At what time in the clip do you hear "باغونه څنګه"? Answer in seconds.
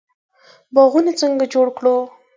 0.73-1.45